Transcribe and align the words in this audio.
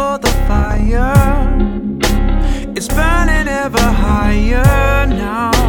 for 0.00 0.16
the 0.18 0.32
fire. 0.48 1.12
It's 2.76 2.88
burning 2.88 3.48
ever 3.48 3.86
higher 4.04 5.06
now. 5.06 5.59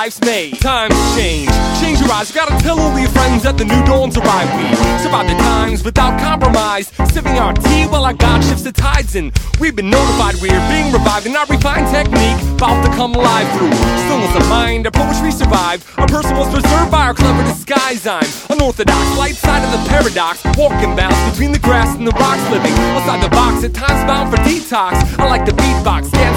Life's 0.00 0.20
made. 0.22 0.58
Times 0.60 0.96
change, 1.14 1.50
change 1.78 2.00
your 2.00 2.10
eyes. 2.10 2.30
You 2.30 2.34
gotta 2.34 2.56
tell 2.64 2.80
all 2.80 2.98
your 2.98 3.10
friends 3.10 3.42
that 3.42 3.58
the 3.58 3.66
new 3.66 3.82
dawn's 3.84 4.16
arrived. 4.16 4.52
We 4.56 4.64
survive 5.04 5.28
the 5.28 5.36
times 5.36 5.84
without 5.84 6.18
compromise, 6.18 6.86
sipping 7.12 7.36
our 7.36 7.52
tea 7.52 7.84
while 7.84 8.06
our 8.06 8.14
God 8.14 8.42
shifts 8.42 8.62
the 8.62 8.72
tides. 8.72 9.14
And 9.14 9.28
we've 9.60 9.76
been 9.76 9.90
notified 9.90 10.36
we're 10.40 10.64
being 10.72 10.90
revived, 10.90 11.26
and 11.26 11.36
our 11.36 11.44
refined 11.44 11.88
technique 11.92 12.40
about 12.56 12.80
to 12.80 12.90
come 12.96 13.12
alive 13.14 13.44
through 13.52 13.72
stillness 14.08 14.34
of 14.40 14.48
mind. 14.48 14.86
Our 14.86 14.92
poetry 14.92 15.32
survived. 15.32 15.84
Our 15.98 16.08
person 16.08 16.34
was 16.34 16.48
preserved 16.48 16.90
by 16.90 17.04
our 17.04 17.12
clever 17.12 17.44
disguise. 17.44 18.06
I'm 18.06 18.24
unorthodox, 18.48 19.04
light 19.18 19.36
side 19.36 19.60
of 19.68 19.70
the 19.76 19.82
paradox, 19.90 20.40
walking 20.56 20.96
balance 20.96 21.20
between 21.28 21.52
the 21.52 21.60
grass 21.60 21.94
and 21.98 22.06
the 22.08 22.16
rocks, 22.16 22.40
living 22.48 22.72
outside 22.96 23.20
the 23.20 23.28
box. 23.36 23.64
At 23.68 23.74
times 23.74 24.00
bound 24.08 24.32
for 24.32 24.40
detox. 24.48 24.96
I 25.20 25.28
like 25.28 25.44
the 25.44 25.52
beatbox, 25.52 26.08
hip 26.16 26.29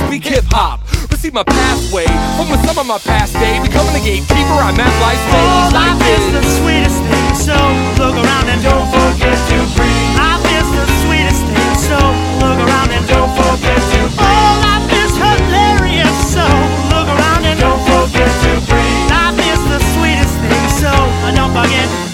Receive 1.23 1.39
my 1.39 1.43
pathway 1.47 2.03
from 2.35 2.51
the 2.51 2.59
sum 2.67 2.83
of 2.83 2.85
my 2.85 2.99
past 2.99 3.31
day, 3.39 3.55
becoming 3.63 3.95
a 3.95 4.03
gatekeeper. 4.03 4.59
I'm 4.59 4.75
at 4.75 4.91
life's 4.99 5.23
Oh, 5.31 5.71
stage. 5.71 5.79
life 5.79 6.03
is 6.03 6.25
the 6.35 6.43
sweetest 6.59 6.99
thing, 6.99 7.27
so 7.39 7.55
look 7.95 8.19
around 8.19 8.51
and 8.51 8.59
don't 8.59 8.91
forget 8.91 9.39
to 9.39 9.57
breathe. 9.71 10.19
Life 10.19 10.43
is 10.51 10.67
the 10.67 10.83
sweetest 11.07 11.47
thing, 11.47 11.73
so 11.79 11.95
look 12.43 12.59
around 12.59 12.91
and 12.91 13.07
don't 13.07 13.31
forget 13.39 13.79
to 13.95 13.99
breathe. 14.03 14.35
Oh, 14.35 14.67
life 14.67 14.91
is 14.99 15.15
hilarious, 15.15 16.11
so 16.27 16.43
look 16.91 17.07
around 17.07 17.47
and 17.47 17.55
don't 17.55 17.79
forget 17.87 18.27
to 18.43 18.51
breathe. 18.67 19.07
Life 19.07 19.39
is 19.47 19.61
the 19.71 19.79
sweetest 19.95 20.35
thing, 20.43 20.63
so 20.75 20.91
don't 21.39 21.55
forget. 21.55 22.12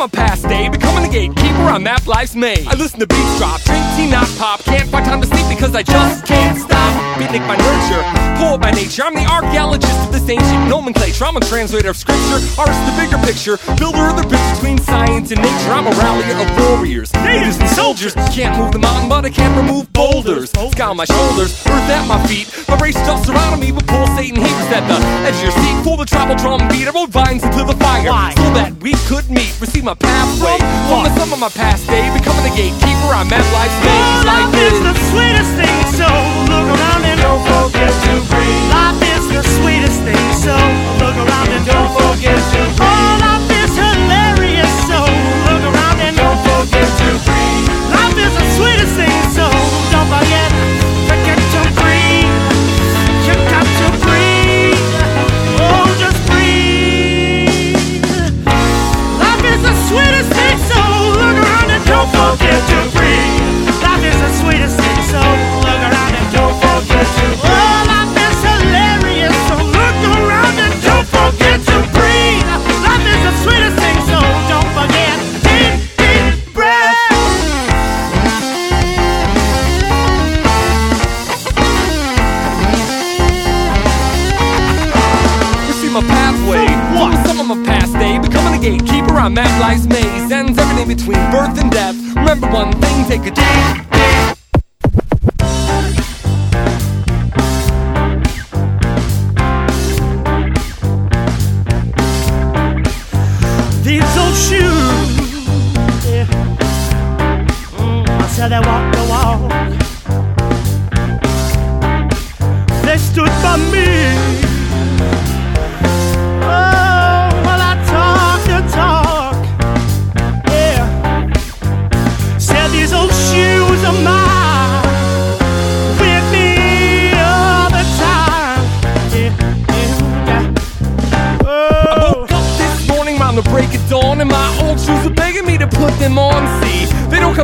My 0.00 0.06
past 0.08 0.48
day, 0.48 0.66
the 0.70 0.89
gatekeeper 1.10 1.66
on 1.74 1.82
map 1.82 2.06
life's 2.06 2.34
made. 2.34 2.66
I 2.66 2.74
listen 2.74 3.00
to 3.00 3.06
beats 3.06 3.38
drop, 3.38 3.60
drink 3.62 3.84
tea, 3.96 4.10
not 4.10 4.28
pop, 4.38 4.62
can't 4.62 4.88
find 4.88 5.04
time 5.04 5.20
to 5.20 5.26
sleep 5.26 5.46
because 5.48 5.74
I 5.74 5.82
just 5.82 6.24
can't 6.24 6.56
stop. 6.56 7.18
Beatnik 7.18 7.46
by 7.46 7.56
nurture, 7.56 8.02
poet 8.38 8.60
by 8.60 8.70
nature. 8.70 9.02
I'm 9.02 9.14
the 9.14 9.26
archaeologist 9.26 9.92
of 10.06 10.12
this 10.12 10.28
ancient 10.28 10.68
nomenclature. 10.68 11.24
I'm 11.24 11.36
a 11.36 11.40
translator 11.40 11.90
of 11.90 11.96
scripture, 11.96 12.38
artist 12.56 12.78
of 12.80 12.86
the 12.86 12.96
bigger 12.96 13.18
picture, 13.26 13.58
builder 13.76 14.06
of 14.08 14.16
the 14.16 14.26
bridge 14.26 14.40
between 14.54 14.78
science 14.78 15.30
and 15.32 15.42
nature. 15.42 15.72
I'm 15.74 15.86
a 15.86 15.94
rallier 15.98 16.38
of 16.38 16.48
warriors, 16.56 17.12
natives 17.14 17.58
and 17.58 17.68
soldiers. 17.70 18.14
Can't 18.30 18.56
move 18.56 18.72
the 18.72 18.78
mountain, 18.78 19.08
but 19.08 19.24
I 19.24 19.30
can't 19.30 19.54
remove 19.56 19.92
boulders. 19.92 20.50
Sky 20.50 20.86
on 20.86 20.96
my 20.96 21.04
shoulders, 21.04 21.52
earth 21.66 21.90
at 21.90 22.06
my 22.06 22.24
feet. 22.26 22.46
My 22.68 22.78
race 22.78 22.94
just 22.94 23.26
surrounding 23.26 23.60
me 23.60 23.72
with 23.72 23.86
pulsating 23.86 24.36
heat. 24.36 24.54
Was 24.60 24.72
at 24.72 24.86
the 24.86 24.98
edge 25.26 25.34
of 25.34 25.42
your 25.42 25.52
seat, 25.52 25.84
full 25.84 25.96
the 25.96 26.06
tribal 26.06 26.36
drum 26.36 26.60
beat. 26.68 26.86
I 26.86 26.92
rode 26.92 27.10
vines 27.10 27.42
into 27.42 27.64
the 27.64 27.76
fire 27.76 28.32
so 28.36 28.48
that 28.54 28.72
we 28.80 28.94
could 29.10 29.28
meet. 29.28 29.52
Receive 29.60 29.84
my 29.84 29.94
pathway 29.94 30.56
from 30.88 30.99
the 31.04 31.12
sum 31.16 31.32
of 31.32 31.40
my 31.40 31.48
past 31.48 31.86
day, 31.86 32.12
becoming 32.12 32.44
the 32.44 32.54
gatekeeper. 32.56 33.10
I'm 33.14 33.30
at 33.32 33.44
life's 33.52 33.76
stage. 33.80 33.90
Oh, 33.90 34.26
Life 34.26 34.52
life 34.52 34.72
is 34.72 34.78
the 34.80 34.94
sweetest 35.10 35.52
thing, 35.56 35.78
so 35.96 36.08
look 36.50 36.66
around 36.66 37.02
and 37.04 37.20
don't 37.20 37.42
forget 37.46 37.92
to 38.06 38.12
breathe. 38.28 38.64
Life 38.74 39.00
is 39.16 39.24
the 39.28 39.42
sweetest 39.60 40.00
thing, 40.02 40.26
so 40.36 40.54
look 41.00 41.16
around 41.16 41.48
and 41.48 41.64
don't 41.66 41.90
forget 41.96 42.38
to 42.52 42.60
breathe. 42.76 42.89
Forget 62.12 62.60
to 62.70 62.78
breathe. 62.96 63.82
Life 63.82 64.04
is 64.04 64.18
the 64.20 64.32
sweetest 64.40 64.79
take 93.10 93.26
a 93.26 93.49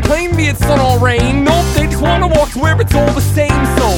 complain 0.00 0.36
me 0.36 0.48
it's 0.48 0.60
sun 0.60 0.78
or 0.78 0.98
rain. 1.00 1.42
Nope, 1.42 1.64
they 1.74 1.86
just 1.86 2.02
wanna 2.02 2.28
walk 2.28 2.50
where 2.54 2.78
it's 2.78 2.94
all 2.94 3.12
the 3.12 3.26
same. 3.38 3.62
So 3.80 3.88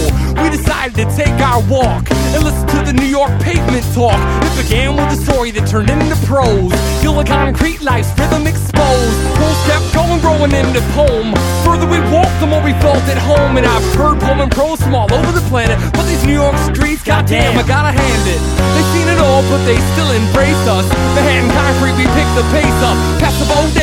we 0.41 0.49
decided 0.49 0.95
to 0.95 1.06
take 1.17 1.35
our 1.43 1.61
walk 1.67 2.06
and 2.35 2.45
listen 2.45 2.67
to 2.69 2.81
the 2.87 2.93
New 2.93 3.11
York 3.19 3.35
pavement 3.43 3.83
talk. 3.99 4.15
It 4.47 4.55
began 4.62 4.95
with 4.95 5.11
a 5.11 5.19
story 5.27 5.50
that 5.50 5.67
turned 5.67 5.91
into 5.91 6.15
prose. 6.25 6.71
Feel 7.03 7.15
the 7.19 7.25
concrete 7.25 7.83
life's 7.83 8.15
rhythm 8.15 8.47
exposed. 8.47 9.19
Pulse 9.35 9.62
kept 9.67 9.91
going, 9.91 10.21
growing 10.23 10.55
into 10.55 10.81
poem. 10.95 11.35
Further 11.67 11.87
we 11.91 11.99
walked, 12.15 12.39
the 12.39 12.47
more 12.47 12.62
we 12.62 12.75
felt 12.79 13.03
at 13.11 13.19
home. 13.19 13.59
And 13.59 13.67
I've 13.67 13.83
heard 13.99 14.21
poem 14.23 14.39
and 14.39 14.53
prose 14.53 14.79
from 14.81 14.95
all 14.95 15.11
over 15.11 15.33
the 15.35 15.43
planet. 15.50 15.83
But 15.99 16.06
these 16.06 16.23
New 16.23 16.39
York 16.39 16.55
streets, 16.71 17.03
goddamn, 17.03 17.59
I 17.59 17.67
gotta 17.67 17.91
hand 17.91 18.25
it. 18.31 18.41
They've 18.79 18.91
seen 18.95 19.09
it 19.11 19.19
all, 19.19 19.43
but 19.50 19.67
they 19.67 19.79
still 19.99 20.15
embrace 20.15 20.62
us. 20.71 20.87
The 21.19 21.23
hand 21.27 21.50
concrete, 21.59 21.99
we 21.99 22.06
pick 22.15 22.29
the 22.39 22.47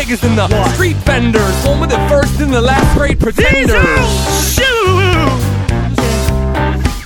bodegas 0.06 0.24
and 0.28 0.38
the 0.38 0.74
street 0.74 0.96
vendors. 0.98 1.64
Home 1.64 1.84
of 1.84 1.90
the 1.90 1.98
first 2.10 2.40
and 2.40 2.54
the 2.54 2.62
last 2.62 2.98
great 2.98 3.20
pretenders. 3.20 3.78
shoes. 4.54 4.66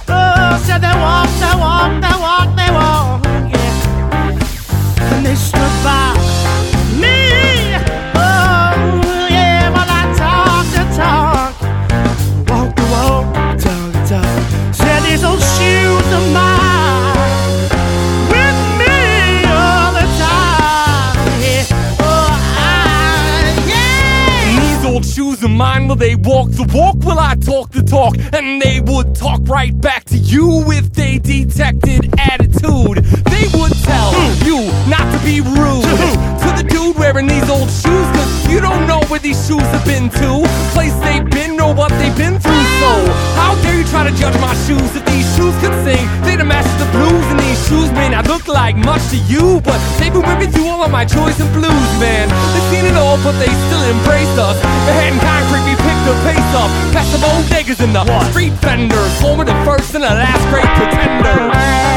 Oh, 0.08 0.62
said 0.66 0.80
they 0.80 0.96
walk, 1.00 1.30
they 1.40 1.56
walk, 1.58 2.02
they 2.02 2.18
walk, 2.20 2.56
they 2.56 2.72
walk. 2.72 3.26
Yeah. 3.52 5.14
And 5.14 5.26
they 5.26 5.36
stood 5.36 5.69
mine, 25.60 25.90
will 25.90 25.98
they 25.98 26.16
walk 26.16 26.50
the 26.52 26.64
walk? 26.74 26.96
Will 27.04 27.20
I 27.20 27.36
talk 27.36 27.72
the 27.72 27.84
talk? 27.84 28.16
And 28.34 28.62
they 28.62 28.80
would 28.80 29.14
talk 29.14 29.42
right 29.44 29.76
back 29.80 30.06
to 30.06 30.18
you 30.18 30.64
if 30.72 30.94
they 30.94 31.20
detected 31.20 32.02
attitude. 32.18 33.04
They 33.34 33.46
would 33.60 33.76
tell 33.84 34.14
you 34.48 34.72
not 34.88 35.06
to 35.12 35.20
be 35.26 35.42
rude 35.42 35.84
to 35.84 36.50
the 36.56 36.66
dude 36.66 36.96
wearing 36.96 37.28
these 37.28 37.50
old 37.50 37.70
shoes, 37.70 38.08
cause 38.16 38.48
you 38.50 38.62
don't 38.62 38.88
know 38.88 39.02
where 39.10 39.20
these 39.20 39.40
shoes 39.46 39.68
have 39.76 39.86
been 39.86 40.10
to, 40.10 40.48
place 40.72 40.96
they've 41.04 41.29
to 49.10 49.18
you, 49.26 49.60
but 49.66 49.82
they've 49.98 50.14
been 50.14 50.22
with 50.22 50.40
me 50.40 50.46
through 50.46 50.68
all 50.68 50.84
of 50.84 50.92
my 50.92 51.04
joys 51.04 51.40
and 51.42 51.50
blues, 51.54 51.92
man. 51.98 52.30
They've 52.54 52.70
seen 52.70 52.86
it 52.86 52.96
all, 52.96 53.18
but 53.24 53.34
they 53.42 53.50
still 53.66 53.84
embrace 53.90 54.38
us. 54.38 54.56
The 54.86 54.94
head 54.94 55.14
and 55.14 55.22
concrete, 55.22 55.66
we 55.66 55.74
picked 55.82 56.06
the 56.06 56.14
pace 56.22 56.52
up. 56.54 56.70
Past 56.94 57.12
the 57.14 57.18
niggas 57.50 57.84
in 57.84 57.92
the 57.92 58.06
street 58.30 58.54
vendors, 58.62 59.12
of 59.40 59.48
the 59.48 59.58
first 59.66 59.96
and 59.96 60.04
the 60.04 60.14
last 60.14 60.46
great 60.54 60.70
pretenders. 60.78 61.89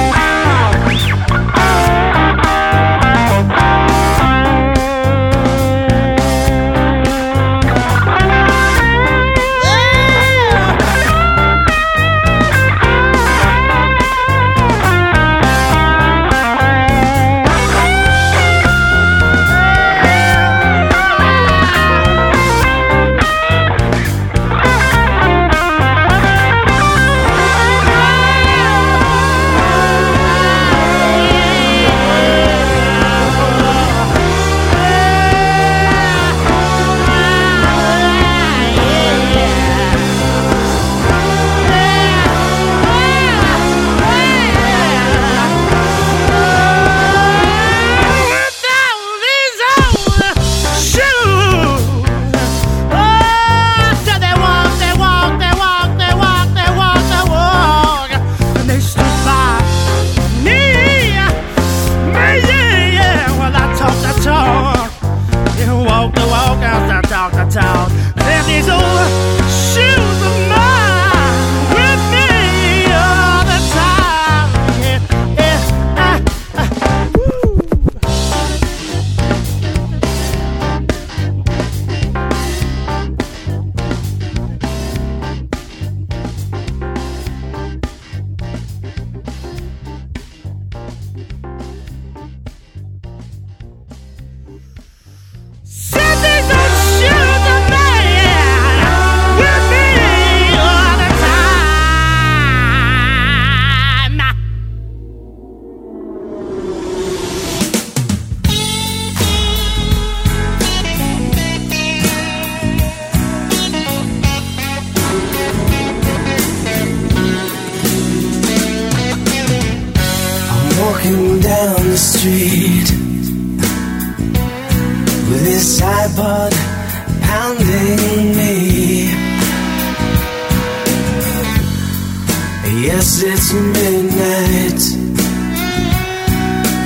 Yes, 132.94 133.22
it's 133.24 133.48
midnight, 133.54 134.82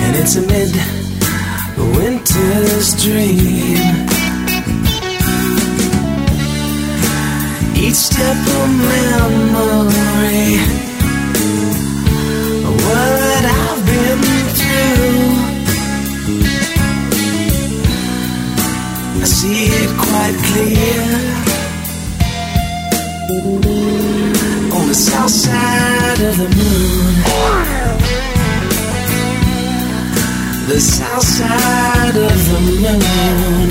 and 0.04 0.12
it's 0.14 0.34
a 0.36 0.40
midwinter's 1.76 2.94
dream. 3.02 4.06
Each 7.74 7.98
step 8.08 8.38
of 8.38 8.68
memory, 8.86 10.62
what 12.84 13.44
I've 13.58 13.82
been 13.90 14.20
through. 14.58 15.26
I 19.22 19.24
see 19.24 19.62
it 19.82 19.90
quite 19.98 20.36
clear 20.46 21.35
south 25.28 25.42
side 25.42 26.20
of 26.20 26.36
the 26.36 26.48
moon. 26.56 27.14
The 30.68 30.80
south 30.80 31.22
side 31.22 32.16
of 32.16 32.38
the 32.50 32.60
moon. 32.60 33.68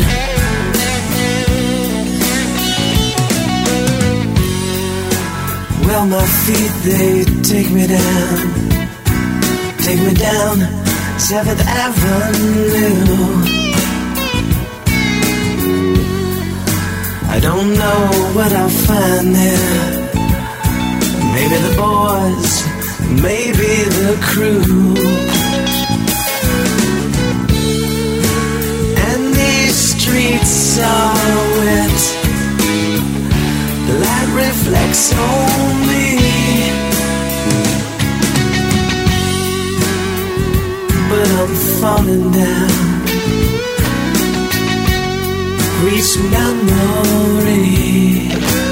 Well, 5.86 6.06
my 6.08 6.26
feet, 6.44 6.74
they 6.84 7.24
take 7.42 7.72
me 7.72 7.88
down. 7.88 8.54
Take 9.80 10.00
me 10.00 10.14
down 10.14 10.58
7th 11.18 11.64
Avenue. 11.86 13.16
I 17.30 17.40
don't 17.40 17.74
know 17.74 18.34
what 18.36 18.52
I'll 18.52 18.70
find 18.70 19.36
there. 19.36 19.95
Maybe 21.36 21.58
the 21.68 21.76
boys, 21.76 22.52
maybe 23.22 23.72
the 24.00 24.14
crew. 24.22 24.96
And 29.08 29.22
these 29.36 29.78
streets 29.92 30.80
are 30.80 31.36
wet. 31.60 32.02
The 33.88 33.96
light 34.06 34.30
reflects 34.44 35.06
on 35.14 35.74
me. 35.90 36.08
But 41.10 41.28
I'm 41.42 41.54
falling 41.80 42.28
down. 42.32 42.72
Reach 45.84 46.12
memory. 46.32 47.76
On 48.48 48.65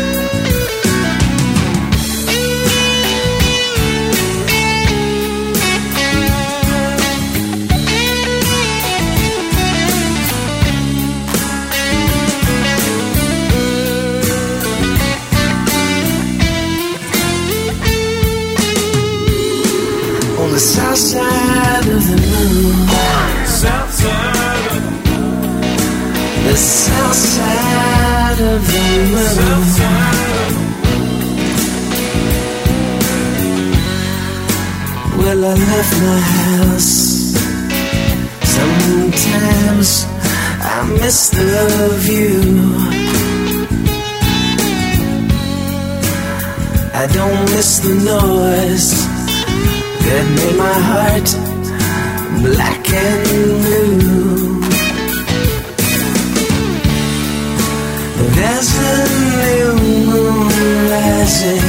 rising 61.23 61.63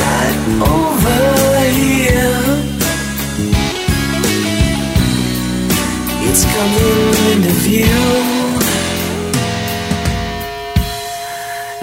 right 0.00 0.38
over 0.76 1.20
here. 1.80 2.42
It's 6.28 6.44
coming 6.54 7.14
into 7.32 7.52
view. 7.66 8.04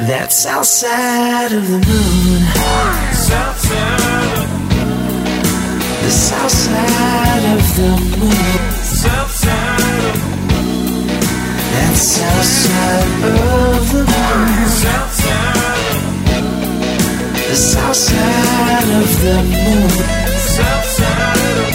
That's 0.08 0.46
outside 0.46 1.52
of 1.52 1.64
the 1.68 1.80
moon. 1.90 2.42
South 3.14 3.60
side 3.60 3.94
of 4.34 4.56
The 6.04 6.10
moon. 6.10 6.10
south 6.10 6.52
side 6.52 7.46
of 7.56 7.64
the 7.78 7.92
moon. 8.18 8.74
That's 11.74 12.22
outside 12.22 13.12
of 13.24 13.92
the 13.92 13.98
moon. 14.00 15.73
South 17.56 17.96
side 17.96 18.90
of 18.90 19.22
the 19.22 19.36
moon. 19.44 19.90
South 20.40 20.86
side 20.86 21.58
of 21.60 21.70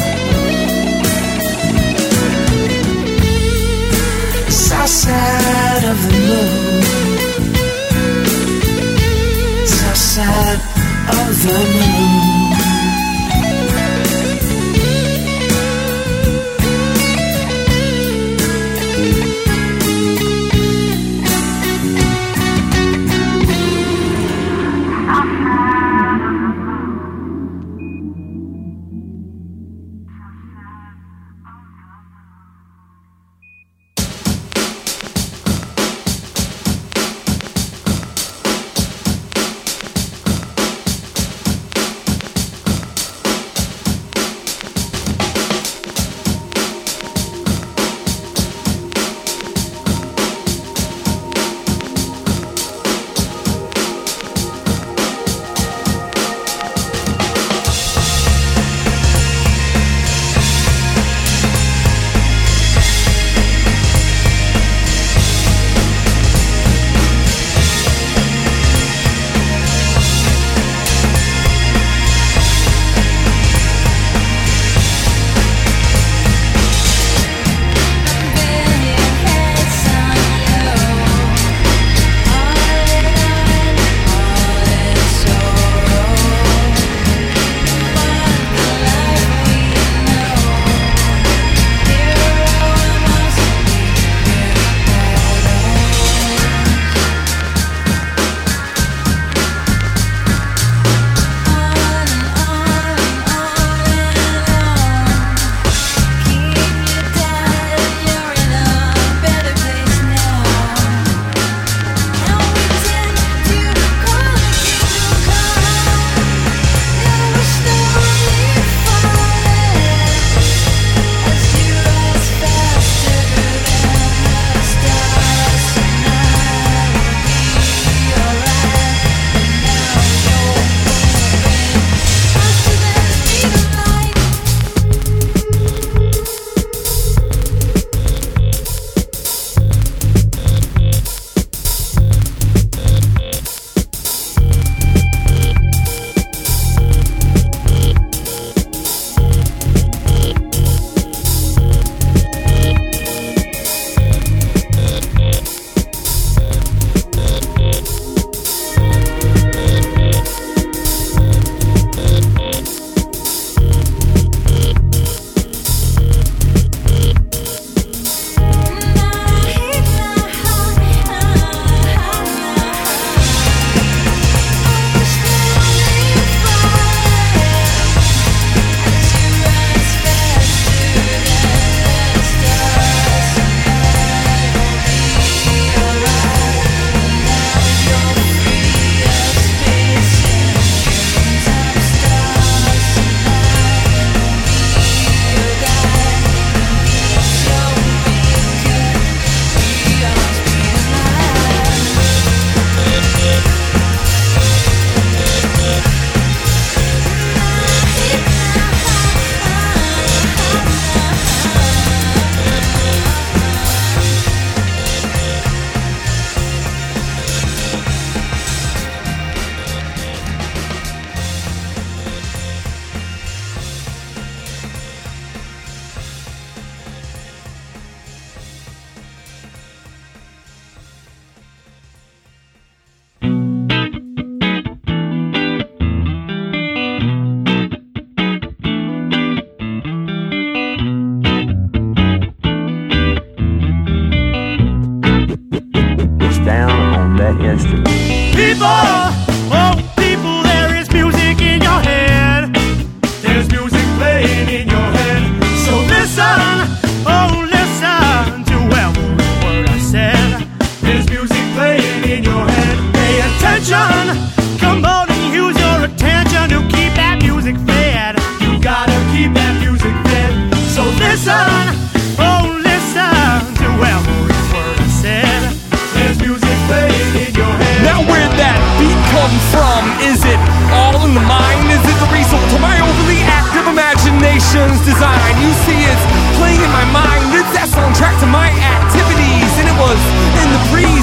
The 4.47 4.50
south 4.50 4.88
side 4.88 5.85
of 5.85 5.99
the 6.02 6.18
moon. 6.26 6.82
South 9.66 9.97
side 9.97 10.61
of 11.20 11.42
the 11.44 11.58
moon. 11.75 12.38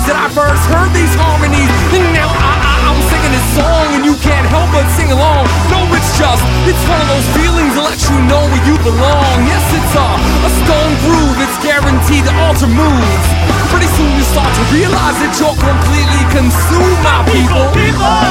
that 0.06 0.18
I 0.18 0.30
first 0.30 0.62
heard 0.70 0.94
these 0.94 1.14
harmonies. 1.18 1.70
And 1.94 2.06
now 2.14 2.30
I, 2.30 2.54
I, 2.62 2.76
am 2.94 3.00
singing 3.10 3.34
this 3.34 3.48
song, 3.58 3.86
and 3.98 4.04
you 4.06 4.16
can't 4.22 4.46
help 4.54 4.70
but 4.70 4.86
sing 4.94 5.10
along. 5.10 5.50
No, 5.74 5.82
it's 5.98 6.14
just, 6.14 6.42
it's 6.70 6.84
one 6.86 7.02
of 7.02 7.10
those 7.10 7.28
feelings 7.34 7.74
that 7.74 7.86
lets 7.90 8.06
you 8.06 8.18
know 8.30 8.46
where 8.46 8.66
you 8.70 8.78
belong. 8.86 9.36
Yes, 9.50 9.66
it's 9.74 9.94
a, 9.98 10.08
a 10.46 10.52
stone 10.62 10.94
groove, 11.02 11.38
it's 11.42 11.58
guaranteed 11.66 12.30
to 12.30 12.34
alter 12.46 12.70
moves. 12.70 13.26
Pretty 13.74 13.90
soon 13.98 14.14
you 14.14 14.26
start 14.30 14.50
to 14.54 14.64
realize 14.70 15.18
that 15.26 15.34
you're 15.42 15.58
completely 15.58 16.24
consumed, 16.30 17.02
my 17.02 17.26
people. 17.26 17.66
people. 17.74 18.25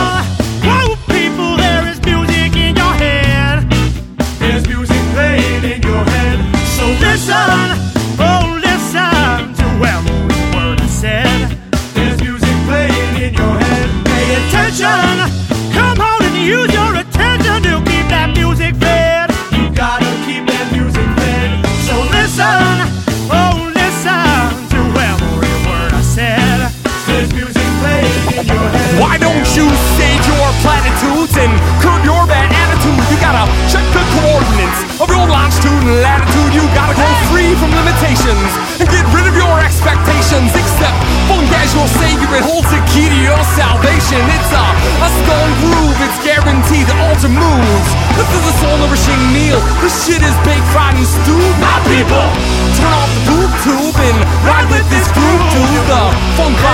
This 49.81 49.94
shit 50.07 50.22
is 50.22 50.37
baked, 50.44 50.66
fried, 50.72 50.96
and 50.96 51.07
stewed. 51.07 51.57
My 51.61 51.77
people, 51.88 52.27
turn 52.77 52.92
off 52.92 53.11
the 53.12 53.20
boob 53.29 53.50
tube 53.64 53.96
and 54.00 54.16
ride 54.44 54.68
with 54.70 54.87
this 54.90 55.07
groove 55.12 55.44
to 55.55 55.61
the 55.88 56.03
funk. 56.37 56.74